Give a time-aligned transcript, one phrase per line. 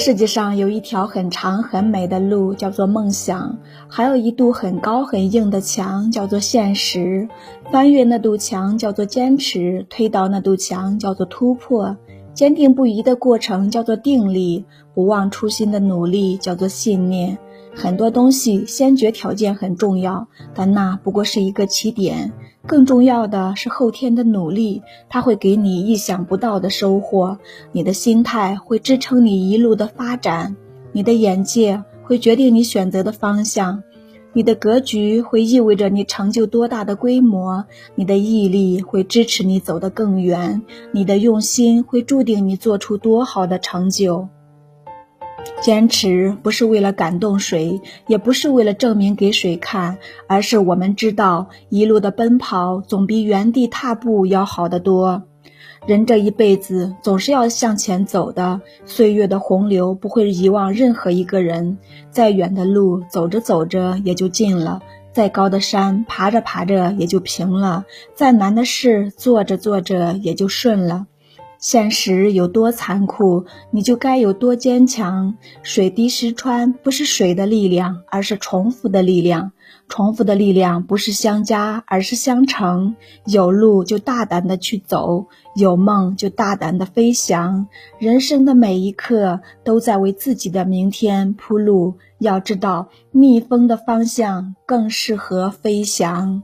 [0.00, 3.58] 世界上有一条很长很美的路，叫做梦想；
[3.88, 7.28] 还有一堵很高很硬的墙，叫做现实。
[7.72, 11.96] 翻越那堵墙叫做坚持，推倒那堵墙叫做突破。
[12.32, 14.64] 坚定不移的过程叫做定力，
[14.94, 17.36] 不忘初心的努力叫做信念。
[17.74, 22.32] 很多东西先决条件很重要，但那不过是一个起点。
[22.68, 27.38] 更重要的是后天的努力，它会给你意想不到的收获。
[27.72, 30.54] 你的心态会支撑你一路的发展，
[30.92, 33.82] 你的眼界会决定你选择的方向，
[34.34, 40.60] 你的格局会意味着你成就多大的规模，你的毅力会支持你走得更远，
[40.92, 44.28] 你的用心会注定你做出多好的成就。
[45.62, 55.24] 坚持不是为了感动谁，也不是为了证明给谁看，而是我们知道一路的奔跑总比原地踏步要好得多。
[55.86, 61.78] 人这一辈子总是要向前走的，岁月的洪流不会遗忘任何一个人。
[62.10, 64.80] 再远的路走着走着也就近了，
[65.12, 71.06] 再高的山爬着爬着也就平了，再难的事做着做着也就顺了。
[71.58, 75.36] 现实有多残酷，你就该有多坚强。
[75.62, 79.52] 水滴石穿不是水的力量，而是重复的力量。
[79.88, 82.94] 重复的力量不是相加，而是相乘。
[83.26, 87.66] 有路就大胆的去走，有梦就大胆的飞翔。
[87.98, 91.96] 人生的每一刻都在为自己的明天铺路。
[92.18, 96.42] 要知道，逆风的方向更适合飞翔。